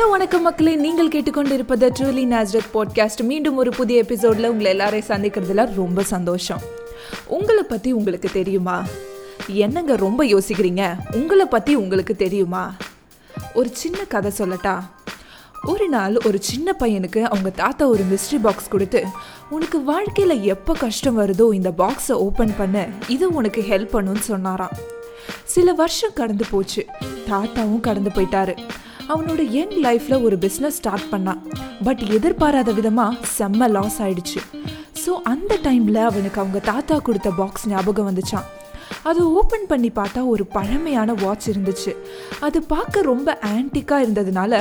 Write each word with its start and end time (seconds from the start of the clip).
Hello 0.00 0.10
வணக்கம் 0.10 0.42
மக்களே. 0.42 0.74
நீங்கள் 0.74 1.08
கேட்டுக்கொண்டிருப்பது 1.08 1.90
ட்ரூலி 1.98 2.24
நேஸ்ரத் 2.24 2.70
பாட்காஸ்ட் 2.74 3.22
மீண்டும் 3.22 3.56
ஒரு 3.56 3.70
புதிய 3.70 3.98
எபிசோடில் 3.98 4.48
உங்களை 4.48 4.70
எல்லாரையும் 4.70 5.08
சந்திக்கிறதுல 5.08 5.74
ரொம்ப 5.74 6.02
சந்தோஷம். 6.02 6.60
உங்களை 7.26 7.62
பற்றி 7.62 7.92
உங்களுக்கு 7.92 8.28
தெரியுமா? 8.32 8.84
என்னங்க 9.46 9.96
ரொம்ப 9.96 10.24
யோசிக்கிறீங்க? 10.24 10.96
உங்களை 11.12 11.46
பற்றி 11.46 11.74
உங்களுக்கு 11.74 12.16
தெரியுமா? 12.16 12.74
ஒரு 13.54 13.70
சின்ன 13.72 13.98
கதை 13.98 14.32
சொல்லட்டா? 14.38 14.80
ஒரு 15.64 15.88
நாள் 15.88 16.16
ஒரு 16.24 16.38
சின்ன 16.42 16.76
பையனுக்கு 16.78 17.20
அவங்க 17.20 17.50
தாத்தா 17.50 17.86
ஒரு 17.86 18.04
மிஸ்ட்ரி 18.12 18.40
பாக்ஸ் 18.42 18.68
கொடுத்து 18.68 19.04
உனக்கு 19.50 19.82
வாழ்க்கையில் 19.82 20.42
எப்போ 20.42 20.72
கஷ்டம் 20.72 21.18
வருதோ 21.18 21.54
இந்த 21.54 21.72
பாக்ஸை 21.78 22.12
ஓப்பன் 22.12 22.54
பண்ண. 22.58 22.88
இது 23.08 23.34
உனக்கு 23.34 23.64
ஹெல்ப் 23.70 23.94
பண்ணுன்னு 23.94 24.18
சொன்னாராம். 24.18 24.76
சில 25.44 25.72
வருஷம் 25.72 26.12
கடந்து 26.14 26.44
போச்சு. 26.50 26.86
தாத்தாவும் 27.30 27.80
கடந்து 27.80 28.10
போயிட்டாரு. 28.10 28.58
அவனோட 29.12 29.42
யங் 29.56 29.76
லைஃப்ல 29.84 30.14
ஒரு 30.26 30.36
பிஸ்னஸ் 30.44 30.78
ஸ்டார்ட் 30.80 31.06
பண்ணான் 31.12 31.40
பட் 31.86 32.02
எதிர்பாராத 32.16 32.70
விதமா 32.78 33.06
செம்ம 33.36 33.68
லாஸ் 33.76 33.98
ஆயிடுச்சு. 34.04 34.40
ஸோ 35.02 35.12
அந்த 35.32 35.52
டைம்ல 35.66 35.98
அவனுக்கு 36.10 36.40
அவங்க 36.42 36.60
தாத்தா 36.72 36.96
கொடுத்த 37.06 37.30
பாக்ஸ் 37.40 37.68
ஞாபகம் 37.72 38.08
வந்துச்சான் 38.10 38.48
அதை 39.08 39.22
ஓப்பன் 39.38 39.66
பண்ணி 39.70 39.90
பார்த்தா 39.98 40.20
ஒரு 40.32 40.44
பழமையான 40.54 41.10
வாட்ச் 41.22 41.46
இருந்துச்சு. 41.50 41.92
அது 42.46 42.58
பார்க்க 42.72 43.02
ரொம்ப 43.10 43.36
ஆன்டிக்காக 43.50 44.04
இருந்ததுனால 44.04 44.52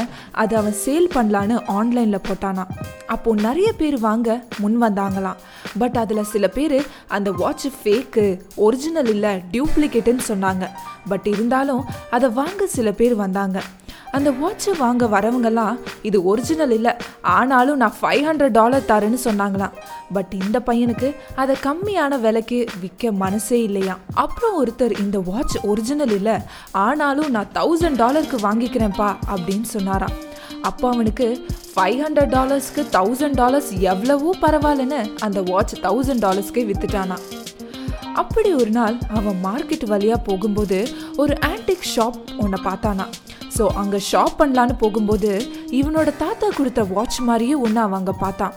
அதை 0.41 0.53
அவன் 0.59 0.77
சேல் 0.83 1.07
பண்ணலான்னு 1.15 1.55
ஆன்லைனில் 1.77 2.25
போட்டானான் 2.27 2.71
அப்போ 3.15 3.33
நிறைய 3.47 3.69
பேர் 3.79 3.97
வாங்க 4.07 4.29
முன் 4.61 4.77
வந்தாங்களாம். 4.83 5.41
பட் 5.81 5.97
அதில் 6.03 6.29
சில 6.33 6.47
பேர் 6.57 6.77
அந்த 7.17 7.31
வாட்ச் 7.41 7.67
ஃபேக்கு 7.79 8.25
ஒரிஜினல் 8.67 9.11
இல்லை 9.15 9.33
டியூப்ளிகேட்டுன்னு 9.53 10.25
சொன்னாங்க. 10.31 10.67
பட் 11.13 11.27
இருந்தாலும் 11.35 11.83
அதை 12.17 12.29
வாங்க 12.39 12.67
சில 12.77 12.91
பேர் 13.01 13.17
வந்தாங்க. 13.25 13.59
அந்த 14.17 14.29
வாட்சை 14.41 14.71
வாங்க 14.77 15.05
வரவங்கெல்லாம் 15.05 15.75
இது 16.01 16.17
ஒரிஜினல் 16.23 16.73
இல்லை 16.77 16.93
ஆனாலும் 17.21 17.79
நான் 17.81 17.97
ஃபைவ் 18.01 18.23
ஹண்ட்ரட் 18.27 18.55
டாலர் 18.59 18.87
தரேன்னு 18.87 19.19
சொன்னாங்களாம். 19.25 19.75
பட் 20.13 20.33
இந்த 20.43 20.57
பையனுக்கு 20.69 21.09
அதை 21.41 21.55
கம்மியான 21.65 22.19
விலைக்கு 22.25 22.59
விற்க 22.81 23.11
மனசே 23.23 23.59
இல்லையா 23.63 23.95
அப்புறம் 24.23 24.57
ஒருத்தர் 24.61 24.95
இந்த 24.99 25.19
வாட்ச் 25.29 25.57
ஒரிஜினல் 25.71 26.15
இல்லை 26.17 26.35
ஆனாலும் 26.85 27.31
நான் 27.31 27.53
தௌசண்ட் 27.59 27.99
டாலருக்கு 28.03 28.39
வாங்கிக்கிறேன்ப்பா 28.47 29.09
அப்படின்னு 29.33 29.69
சொன்னாராம். 29.75 30.15
அப்போ 30.61 30.85
அவனுக்கு 30.93 31.27
ஃபைவ் 31.73 31.99
ஹண்ட்ரட் 32.05 32.33
டாலர்ஸ்க்கு 32.37 32.81
தௌசண்ட் 32.97 33.37
டாலர்ஸ் 33.41 33.71
எவ்வளவோ 33.91 34.31
பரவாயில்லன்னு 34.41 35.01
அந்த 35.27 35.41
வாட்ச் 35.41 35.75
தௌசண்ட் 35.81 36.23
டாலர்ஸ்க்கே 36.25 36.65
வித்துட்டானா 36.69 37.17
அப்படி 38.21 38.49
ஒரு 38.53 38.71
நாள் 38.77 38.95
அவன் 39.17 39.37
மார்க்கெட் 39.43 39.85
வழியாக 39.85 40.19
போகும்போது 40.21 40.79
ஒரு 41.15 41.33
ஆன்டிக் 41.47 41.89
ஷாப் 41.95 42.17
ஒன்றை 42.37 42.59
பார்த்தானா 42.63 43.05
ஸோ 43.59 43.65
அங்கே 43.79 43.99
ஷாப் 44.11 44.35
பண்ணலான்னு 44.39 44.75
போகும்போது 44.77 45.29
இவனோட 45.79 46.09
தாத்தா 46.17 46.47
கொடுத்த 46.57 46.83
வாட்ச் 46.83 47.17
மாதிரியே 47.19 47.55
ஒன்று 47.65 47.79
அவன் 47.79 47.99
அங்கே 47.99 48.13
பார்த்தான். 48.19 48.53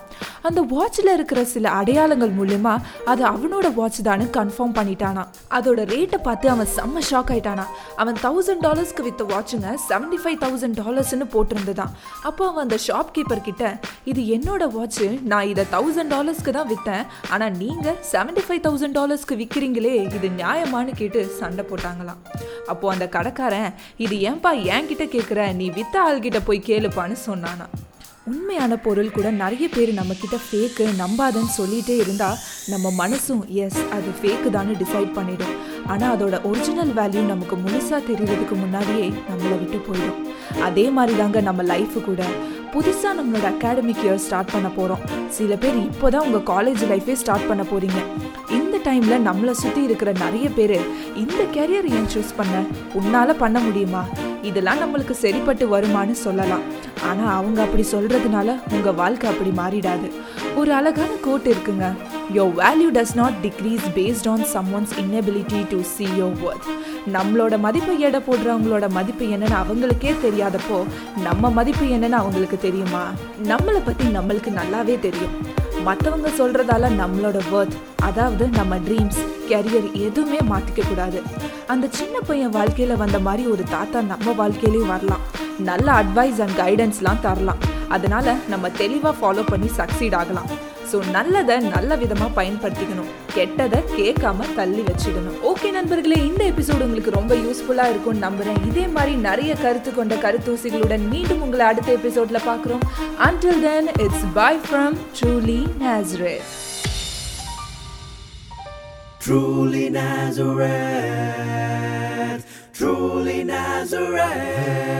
அந்த 0.49 0.61
வாட்சில் 0.73 1.13
இருக்கிற 1.15 1.41
சில 1.55 1.67
அடையாளங்கள் 1.81 2.33
மூலயமா 2.39 2.75
அது 3.13 3.23
அவனோட 3.33 3.67
வாட்ச் 3.79 4.01
தான் 4.09 4.25
கன்ஃபார்ம் 4.37 4.75
பண்ணிட்டானா. 4.79 5.23
அதோட 5.57 5.81
ரேட்டை 5.93 6.19
பார்த்து 6.27 6.47
அவன் 6.55 6.71
செம்ம 6.77 7.03
ஷாக் 7.11 7.31
ஆயிட்டானா. 7.35 7.67
அவன் 8.03 8.17
தௌசண்ட் 8.25 8.63
டாலர்ஸ்க்கு 8.67 9.07
வித்த 9.09 9.27
வாட்சுங்க 9.33 9.69
செவன்டி 9.89 10.19
ஃபைவ் 10.23 10.39
தௌசண்ட் 10.45 10.79
டாலர்ஸ்னு 10.83 11.29
போட்டிருந்ததான். 11.35 11.93
அப்போ 12.31 12.43
அவன் 12.51 12.65
அந்த 12.67 12.79
ஷாப் 12.87 13.13
கீப்பர் 13.17 13.47
கிட்ட 13.49 13.73
இது 14.13 14.23
என்னோட 14.37 14.71
வாட்ச் 14.77 15.03
நான் 15.33 15.49
இதை 15.53 15.67
தௌசண்ட் 15.77 16.13
டாலர்ஸ்க்கு 16.17 16.57
தான் 16.59 16.71
விற்றேன் 16.73 17.05
ஆனால் 17.35 17.55
நீங்கள் 17.63 17.99
செவன்டி 18.13 18.45
ஃபைவ் 18.49 18.65
தௌசண்ட் 18.67 18.99
டாலர்ஸ்க்கு 19.01 19.41
விற்கிறீங்களே 19.43 19.95
இது 20.19 20.31
நியாயமானு 20.41 20.95
கேட்டு 21.03 21.23
சண்டை 21.41 21.65
போட்டாங்களாம். 21.71 22.21
அப்போ 22.73 22.93
அந்த 22.95 23.07
கடைக்காரன் 23.17 23.71
இது 24.07 24.17
ஏன்பா 24.31 24.53
என்கிட்ட 24.75 25.07
கேட்குற 25.17 25.41
நீ 25.63 25.69
வித்த 25.79 25.97
ஆள்கிட்ட 26.09 26.41
போய் 26.51 26.67
கேளுப்பான்னு 26.71 27.19
சொன்னானா 27.29 27.69
உண்மையான 28.31 28.73
பொருள் 28.77 29.15
கூட 29.15 29.29
நிறைய 29.31 29.67
பேர் 29.75 29.91
நம்மக்கிட்ட 29.99 30.37
ஃபேக்கு 30.43 30.85
நம்பாதன்னு 31.01 31.53
சொல்லிகிட்டே 31.57 31.95
இருந்தால் 32.03 32.37
நம்ம 32.73 32.93
மனசும் 33.01 33.41
எஸ் 33.63 33.79
அது 33.97 34.11
ஃபேக்கு 34.19 34.51
தானே 34.57 34.75
டிசைட் 34.83 35.11
பண்ணிடும். 35.17 35.55
ஆனால் 35.93 36.13
அதோட 36.15 36.39
ஒரிஜினல் 36.51 36.93
வேல்யூ 36.99 37.23
நமக்கு 37.31 37.57
முழுசாக 37.65 38.01
தெரிகிறதுக்கு 38.09 38.57
முன்னாடியே 38.63 39.07
நம்மளை 39.31 39.57
விட்டு 39.63 39.79
போயிடும். 39.89 40.21
அதே 40.69 40.87
மாதிரி 40.97 41.17
தாங்க 41.21 41.41
நம்ம 41.49 41.63
லைஃபு 41.73 42.01
கூட. 42.09 42.23
புதுசாக 42.75 43.17
நம்மளோட 43.19 43.47
அகாடமிக் 43.55 44.05
இயர் 44.05 44.25
ஸ்டார்ட் 44.27 44.53
பண்ண 44.55 44.69
போகிறோம் 44.77 45.03
சில 45.39 45.57
பேர் 45.63 45.79
இப்போ 45.89 46.11
தான் 46.15 46.27
உங்கள் 46.27 46.49
காலேஜ் 46.53 46.85
லைஃபே 46.93 47.17
ஸ்டார்ட் 47.23 47.49
பண்ண 47.51 47.65
போகிறீங்க 47.73 48.01
இந்த 48.59 48.77
டைமில் 48.87 49.27
நம்மளை 49.29 49.55
சுற்றி 49.63 49.83
இருக்கிற 49.89 50.13
நிறைய 50.25 50.47
பேர் 50.59 50.79
இந்த 51.25 51.43
கெரியர் 51.57 51.89
ஏன் 51.99 52.13
சூஸ் 52.15 52.37
பண்ண? 52.39 52.55
உன்னால் 53.01 53.41
பண்ண 53.43 53.59
முடியுமா? 53.67 54.05
இதெல்லாம் 54.43 54.81
நம்மளுக்கு 54.83 55.11
சரிப்பட்டு 55.11 55.79
வருமானு 55.79 56.11
சொல்லலாம். 56.11 56.65
ஆனால் 57.09 57.35
அவங்க 57.35 57.63
அப்படி 57.63 57.85
சொல்கிறதுனால 57.93 58.57
உங்கள் 58.73 58.99
வாழ்க்கை 59.01 59.31
அப்படி 59.31 59.53
மாறிடாது. 59.61 60.09
ஒரு 60.57 60.73
அழகான 60.73 61.11
கோட் 61.21 61.49
இருக்குங்க. 61.49 61.87
Your 62.35 62.53
value 62.61 62.89
does 62.93 63.15
not 63.15 63.33
decrease 63.43 63.87
based 63.95 64.29
on 64.29 64.45
someone's 64.75 64.95
inability 65.03 65.61
to 65.69 65.79
see 65.95 66.07
your 66.21 66.39
worth 66.49 66.69
நம்மளோட 67.15 67.59
மதிப்பை 67.59 68.01
எடை 68.01 68.21
போடுறவங்களோட 68.27 68.89
மதிப்பு 68.89 69.25
என்னன்னு 69.25 69.57
அவங்களுக்கே 69.63 70.13
தெரியாதப்போ 70.27 70.79
நம்ம 71.23 71.51
மதிப்பு 71.51 71.87
என்னன்னு 71.87 72.21
அவங்களுக்கு 72.23 72.59
தெரியுமா? 72.59 73.05
நம்மளை 73.45 73.81
பற்றி 73.85 74.07
நம்மளுக்கு 74.19 74.59
நல்லாவே 74.61 74.97
தெரியும். 75.01 75.37
மற்றவங்க 75.87 76.29
சொல்கிறதால 76.39 76.91
நம்மளோட 77.01 77.41
ஒர்த் 77.53 77.77
அதாவது 78.01 78.49
நம்ம 78.49 78.77
ட்ரீம்ஸ் 78.77 79.21
கெரியர் 79.49 79.93
எதுவுமே 79.93 80.37
மாற்றிக்க 80.37 80.89
கூடாது. 80.89 81.23
அந்த 81.67 81.87
சின்ன 81.91 82.21
பையன் 82.21 82.51
வாழ்க்கையில் 82.51 82.97
வந்த 82.97 83.19
மாதிரி 83.19 83.49
ஒரு 83.49 83.63
தாத்தா 83.71 84.01
நம்ம 84.01 84.49
வாழ்க்கையிலையும் 84.49 84.87
வரலாம். 84.87 85.21
நல்ல 85.59 85.93
அட்வைஸ் 85.93 86.41
அண்ட் 86.45 86.59
கைடன்ஸ்லாம் 86.59 87.21
தரலாம். 87.21 87.57
அதனால 87.89 88.35
நம்ம 88.49 88.71
தெளிவாக 88.71 89.17
ஃபாலோ 89.17 89.43
பண்ணி 89.47 89.71
சக்சீட் 89.77 90.15
ஆகலாம். 90.15 90.71
ஸோ 90.91 90.97
நல்லதை 91.17 91.57
நல்ல 91.75 91.91
விதமாக 92.03 92.31
பயன்படுத்திக்கணும். 92.39 93.11
கெட்டதை 93.37 93.81
கேட்காம 93.99 94.49
தள்ளி 94.59 94.83
வச்சிடணும். 94.89 95.39
ஓகே 95.51 95.69
நண்பர்களே 95.77 96.19
இந்த 96.31 96.43
எபிசோடு 96.53 96.87
உங்களுக்கு 96.89 97.17
ரொம்ப 97.19 97.33
யூஸ்ஃபுல்லாக 97.45 97.93
இருக்கும்னு 97.93 98.25
நம்புகிறேன் 98.27 98.61
இதே 98.71 98.85
மாதிரி 98.97 99.15
நிறைய 99.29 99.53
கருத்து 99.65 99.93
கொண்ட 99.99 100.15
கருத்தூசிகளுடன் 100.25 101.07
மீண்டும் 101.15 101.45
உங்களை 101.47 101.65
அடுத்த 101.71 101.89
எபிசோடில் 101.99 102.47
பார்க்குறோம். 102.51 102.85
Until 103.29 103.63
then 103.69 103.91
it's 104.07 104.27
bye 104.41 104.53
from 104.67 104.99
truly 105.21 105.61
Nazareth 105.85 106.51
Truly 109.25 109.85
Nazareth, 109.97 110.73
truly 112.79 113.37
Nazareth. 113.51 114.93